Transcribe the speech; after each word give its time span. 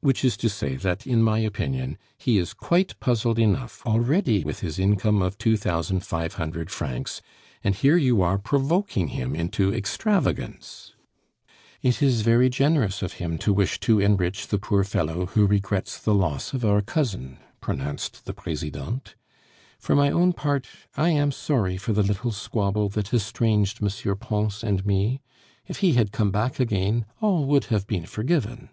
Which 0.00 0.24
is 0.24 0.38
to 0.38 0.48
say 0.48 0.76
that, 0.76 1.06
in 1.06 1.22
my 1.22 1.38
opinion, 1.40 1.98
he 2.16 2.38
is 2.38 2.54
quite 2.54 2.98
puzzled 2.98 3.38
enough 3.38 3.84
already 3.86 4.42
with 4.42 4.60
his 4.60 4.78
income 4.78 5.20
of 5.20 5.36
two 5.36 5.58
thousand 5.58 6.00
five 6.00 6.36
hundred 6.36 6.70
francs, 6.70 7.20
and 7.62 7.74
here 7.74 7.98
you 7.98 8.22
are 8.22 8.38
provoking 8.38 9.08
him 9.08 9.34
into 9.34 9.74
extravagance" 9.74 10.94
"It 11.82 12.00
is 12.02 12.22
very 12.22 12.48
generous 12.48 13.02
of 13.02 13.12
him 13.20 13.36
to 13.36 13.52
wish 13.52 13.78
to 13.80 14.00
enrich 14.00 14.48
the 14.48 14.56
poor 14.56 14.82
fellow 14.82 15.26
who 15.26 15.44
regrets 15.46 15.98
the 15.98 16.14
loss 16.14 16.54
of 16.54 16.64
our 16.64 16.80
cousin," 16.80 17.36
pronounced 17.60 18.24
the 18.24 18.32
Presidente. 18.32 19.14
"For 19.78 19.94
my 19.94 20.10
own 20.10 20.32
part, 20.32 20.66
I 20.96 21.10
am 21.10 21.30
sorry 21.30 21.76
for 21.76 21.92
the 21.92 22.02
little 22.02 22.32
squabble 22.32 22.88
that 22.88 23.12
estranged 23.12 23.80
M. 23.82 24.16
Pons 24.16 24.64
and 24.64 24.86
me. 24.86 25.20
If 25.66 25.80
he 25.80 25.92
had 25.92 26.12
come 26.12 26.30
back 26.30 26.58
again, 26.58 27.04
all 27.20 27.44
would 27.44 27.64
have 27.66 27.86
been 27.86 28.06
forgiven. 28.06 28.70